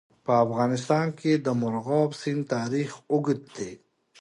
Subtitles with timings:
[0.25, 3.71] په افغانستان کې د مورغاب سیند تاریخ اوږد دی.